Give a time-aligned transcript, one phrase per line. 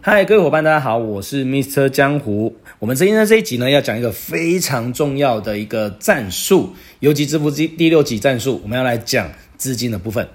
[0.00, 1.88] 嗨，各位伙伴，大家好，我是 Mr.
[1.88, 2.54] 江湖。
[2.78, 8.60] 我们今天的这一集呢，要讲一个非常重要的一个战术——游击致富第第六集战术。
[8.62, 10.28] 我们要来讲资金的部分。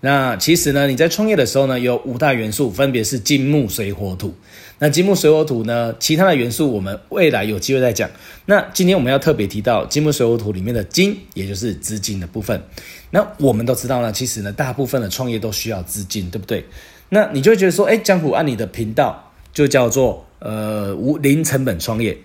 [0.00, 4.32] 那其实呢，你在创业的时候呢，有五大元素，分别是金木水火土。
[4.78, 8.08] 那金木水火土呢，其他的元素我们未来有机会再讲。
[8.46, 12.62] 那今天我们要特别提到金木水火土里面的金，也就是资金的部分。
[13.10, 16.64] 那我们都知道呢，其实呢，大部分的创业都需要资金，对不对？
[17.10, 22.18] 那你就会觉得说，哎，江湖按你的频道就叫做呃无零成本创业。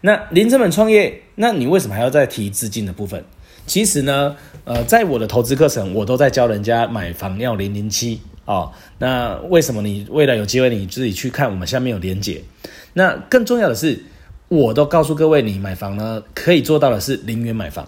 [0.00, 3.24] 那零成本创业，那你为什么还要再提资金的部分？
[3.66, 8.70] 其实呢，呃，在我的投资课程，我都在教人家买房要零零七啊。
[8.98, 12.42] 那为什么你未来有机会你自己去看，我们下面有连结。
[12.94, 14.02] 那更重要的是，
[14.48, 17.86] 我都告诉各位，你买房呢可以做到的是零元买房。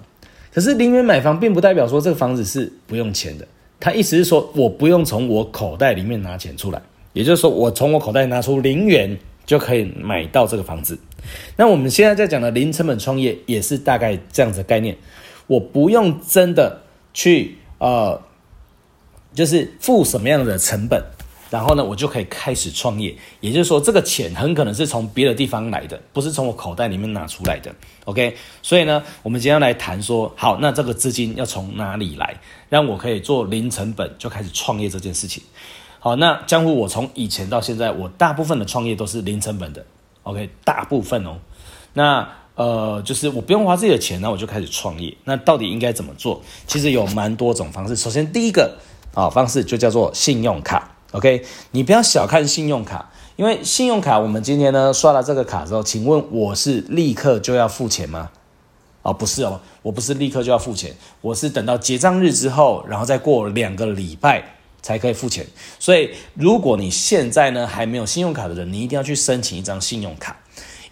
[0.52, 3.46] 可是零元买房并不代表说这个房子是不用钱的。
[3.80, 6.80] 他意思是说，我不用从我口袋里面拿钱出来，
[7.14, 10.98] 也就是说，我从我口袋拿出零元就可以买到这个房子。
[11.56, 14.94] 那我们现在在讲的零成本创业也是大概这样子的概念，
[15.46, 16.82] 我不用真的
[17.14, 18.20] 去呃，
[19.32, 21.02] 就是付什么样的成本。
[21.50, 23.14] 然后呢，我就可以开始创业。
[23.40, 27.74] 也就是说，这个钱很可能是从别的地方来的，不是从我口袋里面拿出来的。
[28.04, 35.42] OK，所以呢，我们今天来谈说，好，那这个资金要从哪里来，让我可以做零成本就开始创业这件事情。
[35.98, 39.84] 好，那江湖我从以前到现在，我大部分的创业都是零成本的。
[40.22, 41.36] OK，大部分哦。
[41.92, 45.16] 那呃，就是我不用花自己的钱，那我就开始创业。
[45.24, 46.40] 那到底应该怎么做？
[46.66, 47.96] 其实有蛮多种方式。
[47.96, 48.78] 首先，第一个
[49.14, 50.96] 啊方式就叫做信用卡。
[51.12, 58.30] OK，你不要小看信用卡，因为信用卡，我们今天呢刷了这个卡之后，请问我是立刻就要付钱吗？
[59.02, 64.44] 哦，不是哦，我不是立刻就要付钱，我是等到结账日之后，然后再过两个礼拜
[64.82, 65.44] 才可以付钱。
[65.80, 70.36] 所以，如果你现在呢还没有信用卡的人，你一定要去申请一张信用卡，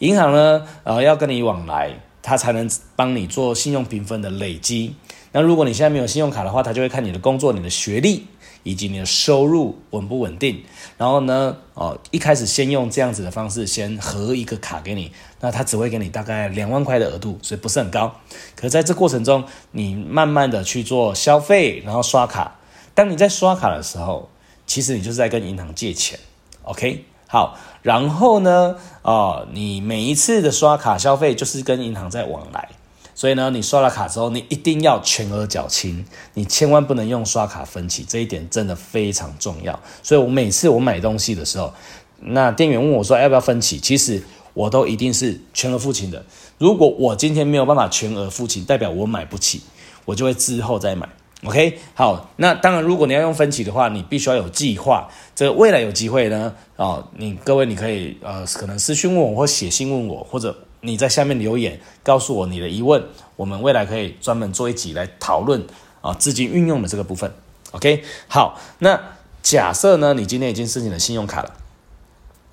[0.00, 4.96] 银行呢呃要跟你往来，他才能帮你做信用评分的累积。
[5.30, 8.26] 那如果你现在没有信用卡的话，他就会看你的工作、你的学历。
[8.62, 10.62] 以及你的收入稳不稳定？
[10.96, 18.14] 然后呢，哦，一开始先用这样子的方式先核一个卡给你，那他只会给你大概两万块的额度，所以不是很高。
[18.54, 22.56] 可在这过程中，你慢慢的去做消费，然后刷卡。
[22.94, 24.28] 当你在刷卡的时候，
[24.66, 26.18] 其实你就是在跟银行借钱。
[26.62, 32.68] OK，好，然后呢，哦，你每一次的刷卡消费就是跟银行在往来。
[33.18, 39.76] 所以呢，你刷了卡之后，你一定要全额缴清，你千万不能用刷卡分期，这一点真的非常重要。
[40.04, 41.74] 所以我每次我买东西的时候，
[42.20, 44.22] 那店员问我说要不要分期，其实
[44.54, 46.24] 我都一定是全额付清的。
[46.58, 49.62] 如果我今天没有办法全额付清，代表我买不起，
[50.04, 51.08] 我就会之后再买。
[51.42, 55.08] OK，好，那当然如果你要用分期的话，你必须要有计划。
[55.34, 60.56] 这个未来有机会呢，哦，你各位你可以呃可能私讯问我或写信问我或者。
[60.80, 63.02] 你在下面留言告诉我你的疑问，
[63.36, 65.66] 我们未来可以专门做一集来讨论
[66.00, 67.32] 啊资金运用的这个部分。
[67.72, 69.00] OK，好，那
[69.42, 71.52] 假设呢，你今天已经申请了信用卡了，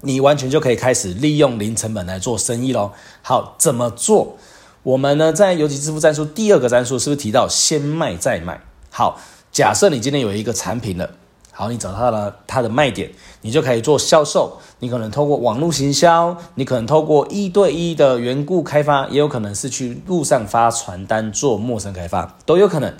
[0.01, 2.91] 你完全就可以开始利用零成本来做生意喽。
[3.21, 4.37] 好，怎么做？
[4.83, 8.61] 我们呢在游击致富战术第二个战术是不是提到先卖再买？
[8.89, 9.19] 好，
[9.51, 11.11] 假设你今天有一个产品了。
[11.57, 14.59] 好，你找到了它的卖点，你就可以做销售。
[14.79, 22.93] 你可能透过网络行销，你可能透过一对一的缘故开发，也有可能是去路上发传单做陌生开发，都有可能。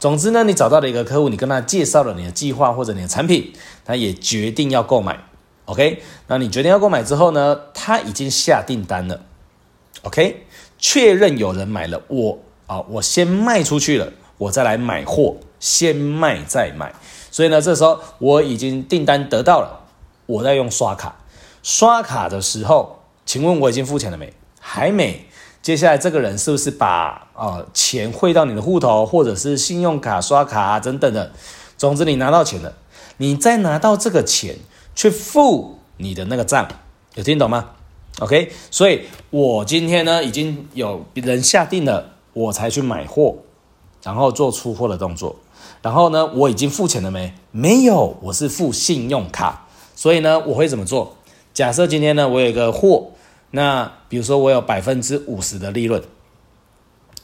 [0.00, 3.52] 总之呢，你找到了一个客户，你跟他介绍了你的计划或者你的产品，
[3.84, 5.24] 他也决定要购买。
[5.66, 9.20] OK，那你决定要购买之后呢，他已经下订单了。
[10.04, 10.46] OK，
[10.78, 16.94] 确认有人买了，我啊，我先卖出去了，我再来买货，先卖再买。
[17.30, 19.84] 所以呢，这时候我已经订单得到了，
[20.26, 21.16] 我在用刷卡。
[21.62, 24.32] 刷卡的时候，请问我已经付钱了没？
[24.60, 25.26] 还没。
[25.60, 31.32] 接下来这个人是不是把、呃、钱汇到你的户头，或者是信用卡刷卡啊等等的？
[31.76, 32.74] 总之你拿到钱了，
[33.18, 34.56] 你再拿到这个钱
[34.94, 36.66] 去付你的那个账，
[37.16, 37.70] 有听懂吗
[38.20, 43.36] ？OK，所以我今天呢已经有人下定了，我才去买货，
[44.02, 45.36] 然后做出货的动作。
[45.82, 47.32] 然后呢，我已经付钱了没？
[47.50, 49.66] 没有，我是付信用卡。
[49.94, 51.16] 所以呢，我会怎么做？
[51.52, 53.10] 假设今天呢，我有一个货，
[53.50, 56.00] 那比如说我有百分之五十的利润，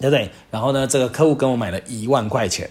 [0.00, 0.30] 对不对？
[0.50, 2.70] 然后呢，这个客户跟我买了一万块钱，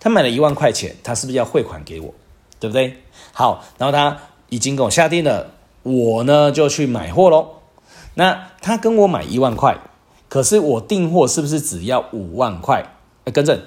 [0.00, 2.12] 他买了一万块钱，他是不是要汇款给我？
[2.58, 2.96] 对不对？
[3.32, 4.18] 好，然后他
[4.48, 5.52] 已经跟我下定了，
[5.82, 7.50] 我呢就去买货喽。
[8.14, 9.78] 那他跟我买一万块，
[10.28, 12.84] 可是我订货是不是只要五万块？
[13.24, 13.60] 哎，更正，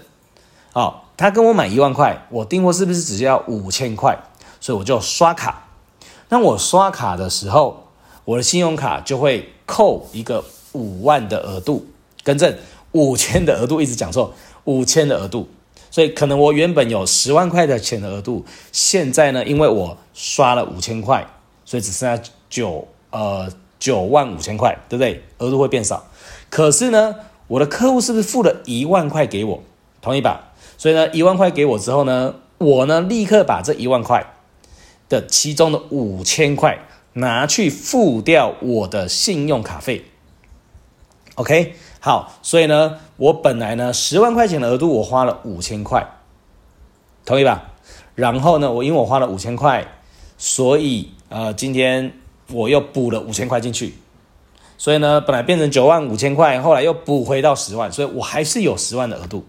[0.74, 1.09] 好。
[1.20, 4.18] 他跟我买一万块，我订货是不是只要五千块？
[4.62, 5.68] 所以我就刷卡，
[6.30, 7.88] 那我刷卡的时候，
[8.24, 11.86] 我的信用卡就会扣一个五万的额度，
[12.24, 12.56] 更正
[12.94, 14.34] 五千的额度，一直讲错，
[14.64, 15.50] 五千的额度。
[15.92, 21.28] 所以可能我原本有十万块的钱的额度，现在呢，因为我刷了五千块，
[21.66, 25.22] 所以只剩下九呃九万五千块，对不对？
[25.40, 26.06] 额度会变少。
[26.50, 27.14] 可是呢，
[27.48, 29.62] 我的客户是不是付了一万块给我？
[30.02, 30.49] 同意吧？
[30.80, 34.26] 所以呢，一万块给我之后呢，我呢立刻把这一万块
[35.10, 36.80] 的其中的五千块
[37.14, 40.06] 拿去付掉我的信用卡费。
[41.36, 41.76] OK。
[42.02, 46.08] 好，所以呢，我本来呢十万块钱的额度，我花了五千块，
[47.26, 47.74] 同意吧？
[48.16, 49.86] 然后呢，我因为我花了五千块，
[50.38, 52.14] 所以呃，今天
[52.54, 53.96] 我又补了五千块进去，
[54.78, 59.44] 所以呢，本来变成九万五千块，后来又补回到十万，所以我还是有十万的额度。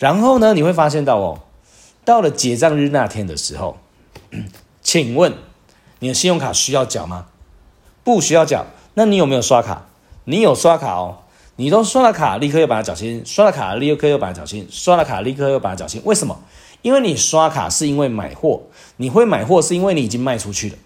[0.00, 1.40] 然后呢，你会发现到哦，
[2.04, 3.76] 到了结账日那天的时候，
[4.82, 5.34] 请问
[6.00, 7.26] 你的信用卡需要缴吗？
[8.02, 8.66] 不需要缴。
[8.94, 9.86] 那你有没有刷卡？
[10.24, 11.18] 你有刷卡哦。
[11.56, 16.00] 你都刷了卡，立刻又把它缴清；刷了卡，立刻又把它缴清；刷了卡，立刻又把它缴清。
[16.06, 16.40] 为什么？
[16.80, 18.62] 因为你刷卡是因为买货，
[18.96, 20.76] 你会买货是因为你已经卖出去了，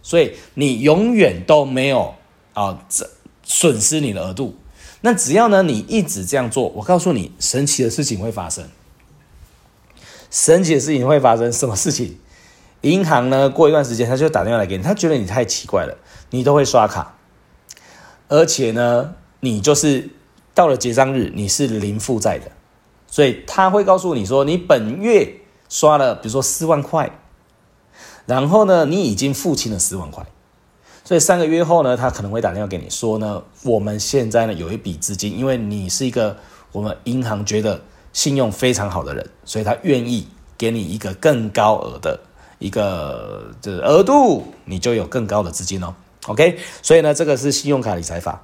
[0.00, 2.14] 所以你永远都没有
[2.52, 3.10] 啊这
[3.42, 4.54] 损失你的额度。
[5.02, 8.64] 那只要呢你一直这样做，我告诉你，神奇的事情会发生。
[10.30, 12.18] 神奇的事情会发生，什么事情？
[12.80, 15.96] 银行呢过一段时间他就打电话来给你，他觉得你太奇怪了，
[16.30, 17.16] 你都会刷卡，
[18.28, 19.14] 而且呢。
[19.44, 20.08] 你就是
[20.54, 22.52] 到了结账日，你是零负债的，
[23.08, 27.10] 所以他会告诉你说，你本月刷了，比如说四万块，
[28.24, 30.24] 然后呢，你已经付清了四万块，
[31.04, 36.36] 所以三个月后呢，他可能会打电话给你说呢，我们现在呢有一笔资金，因为你是一个
[36.70, 37.80] 我们银行觉得
[38.12, 42.18] 信用非常好的人，所以他愿意给你一个更高额的
[42.58, 45.94] 一个这额度，你就有更高的资金哦。
[46.28, 48.40] OK，所以呢，这个是信用卡理财法。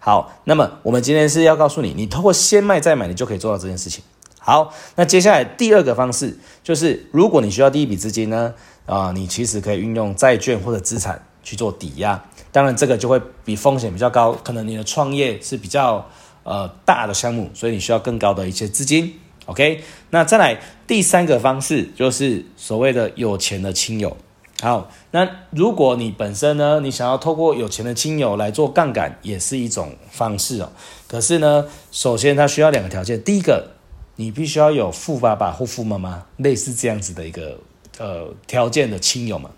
[0.00, 4.02] 好，那么我们今天是要告诉你，你透过先卖再买，你就可以做到这件事情。
[4.40, 8.54] 好，那接下来第二个方式就是，如果你需要第一笔资金呢，
[8.86, 12.24] 啊、你其实可以运用债券或者资产去做抵押。
[12.52, 16.08] 当然，这个就会比风险比较高，可能你的创业是比较
[16.42, 19.14] 呃大的项目，所以你需要更高的一些资金。
[19.46, 24.16] OK，那再来第三个方式就是所谓的有钱的亲友。
[24.60, 30.70] 好，那如果你本身呢，你想要透过有钱的亲友来做杠杆，也是一种方式哦。
[31.08, 33.70] 可是呢，首先它需要两个条件，第一个，
[34.16, 37.58] 你必须要有富爸爸或富妈妈，类似这样子的一个
[37.98, 39.50] 呃条件的亲友嘛。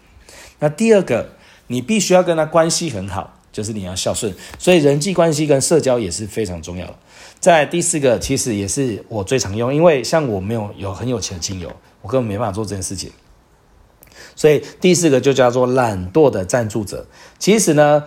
[0.60, 1.30] 那第二个，
[1.66, 6.94] 你必须要跟他关系很好，就是你要孝顺，所以人际关系跟社交也是非常重要的。
[7.40, 13.10] 再第四个，其实也是我最常用，因为像我没有有很有钱的亲友，我根本没办法做这件事情。
[14.36, 17.06] 所以第四个就叫做懒惰的赞助者。
[17.38, 18.04] 其实呢，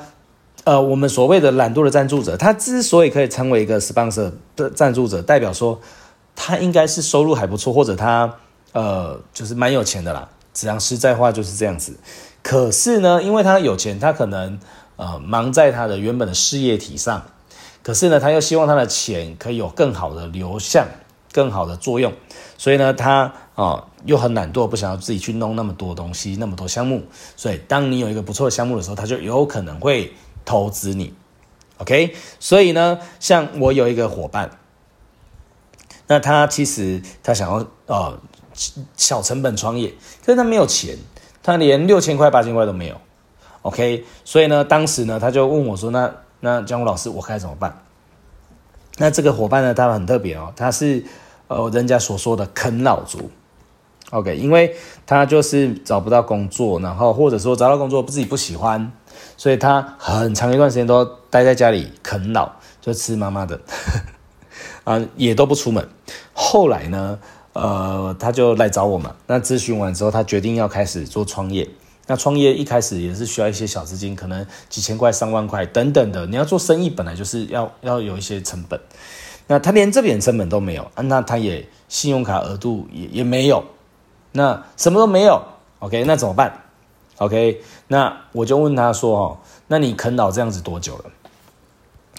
[0.63, 5.79] 呃，我们所谓的懒惰的赞助者，他之所以可以成为一个 sponsor 的赞助者，代表说
[6.35, 8.33] 他应该是收入还不错，或者他
[8.71, 10.29] 呃就是蛮有钱的啦。
[10.53, 11.93] 讲实在话就是这样子。
[12.45, 14.59] 可是呢，因为他有钱，他可能
[14.97, 17.25] 呃忙在他的原本的事业体上，
[17.81, 20.85] 可是呢，他又希望他的钱可以有更好的流向。
[21.33, 22.13] 更好的作用，
[22.57, 27.03] 所以呢，他啊、又很懒惰，不想要自己去弄那么多东西，那么多项目。
[27.35, 30.13] 所以，当你有一个不错的项目的时候，他就有可能会
[30.45, 31.13] 投资你。
[31.79, 34.49] OK，所以呢，像我有一个伙伴，
[36.07, 38.17] 那他其实他想要呃
[38.95, 39.93] 小成本创业，
[40.25, 40.97] 可是他没有钱，
[41.45, 42.95] 他连六千块、八千块都没有。
[43.61, 46.11] OK，所以呢，当时呢，他就问我说：“那
[46.41, 47.83] 那江湖老师，我该怎么办？”
[48.97, 51.05] 那这个伙伴呢，他很特别哦，他是。
[51.47, 53.29] 呃，人家所说的啃老族
[54.09, 54.75] ，OK，因为
[55.05, 58.91] 他就是找不到工作，然后或者说找到工作自己不喜欢，
[59.37, 63.61] 所以他很长一段时间都待在家里啃老，就吃妈妈的，
[64.85, 65.87] 啊，也都不出门。
[66.33, 67.19] 后来呢，
[67.55, 71.67] 呃，他就来找我们，那咨询完之后，他决定要开始做创业。
[72.07, 76.27] 那创业一开始也是需要一些小资金，可能几千块、上万块等等的。
[76.27, 78.79] 你要做生意，本来就是要要有一些成本。
[79.47, 83.63] 那他连这点成本都没有，那他也信用卡额度也也没有，
[84.33, 85.41] 那什么都没有
[85.79, 86.65] ，OK，那怎么办
[87.19, 91.05] ？OK，那我就问他说：“哦，那你啃老这样子多久了？”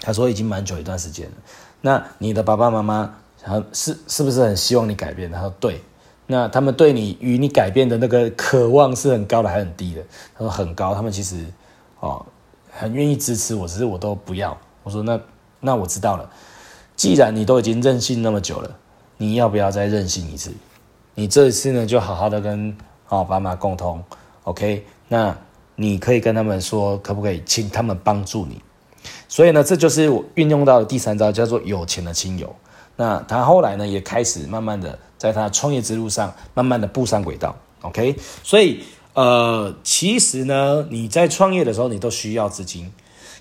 [0.01, 1.33] 他说：“已经蛮久一段时间了。”
[1.81, 5.31] 那你的爸爸妈妈然后是是不是很希望你改变？
[5.31, 5.81] 他说：“对。”
[6.29, 10.03] 那他们对你与你改变的那个渴望是很高的还很低的？
[10.35, 11.45] 他说：“很高。”他们其实
[12.01, 12.25] 哦
[12.69, 14.57] 很愿意支持我，只是我都不要。
[14.83, 15.19] 我说：“那
[15.61, 16.29] 那我知道了。”
[16.97, 18.75] 既然你都已经任性那么久了，
[19.17, 20.51] 你要不要再任性一次？
[21.15, 22.75] 你这一次呢，就好好的跟
[23.07, 24.03] 哦爸妈沟通
[24.43, 24.85] ，OK？
[25.07, 25.37] 那
[25.75, 28.61] 你可以跟他们说，可不可以请他们帮助你？
[29.29, 32.53] 所以呢，这就是我运用到的第三招，叫做有钱的亲友。
[32.97, 37.55] 那他后来呢，也开始慢慢的在他创业之路上，慢慢的步上轨道。
[37.81, 42.91] OK，所以呃，其实呢，你在创业的时候，你都需要资金，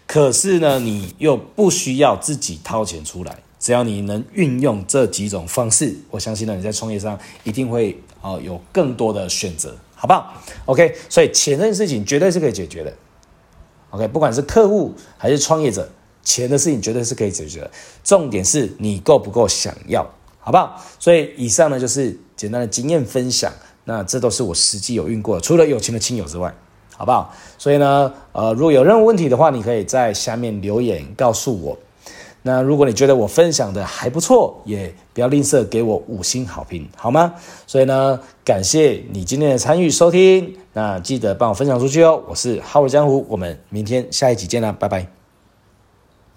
[0.06, 3.38] 可是呢，你又不需要自己掏钱出来。
[3.58, 10.34] 只要你能运用这几种方式，我相信呢，你在创业上一定会呃有更多的选择，好不好
[10.66, 12.92] ？OK，所以钱这件事情绝对是可以解决的。
[13.90, 15.90] OK，不管是客户还是创业者，
[16.26, 17.70] 钱的事情绝对是可以解决的。
[18.02, 20.04] 重点是你够不够想要，
[20.40, 20.82] 好不好？
[20.98, 23.52] 所以以上呢就是简单的经验分享，
[23.84, 26.52] 那这都是我实际有运过，除了有钱的亲友之外，
[26.96, 27.32] 好不好？
[27.56, 31.78] 所以呢，呃，如果有任何问题的话，你可以在下面留言告诉我。
[32.42, 37.34] 那如果你觉得我分享的还不错，也不要吝啬给我五星好评，好吗？
[37.66, 42.22] 所以呢，感谢你今天的参与收听，那记得帮我分享出去哦。
[42.28, 45.25] 我是浩尔江湖，我们明天下一集见啦，拜拜。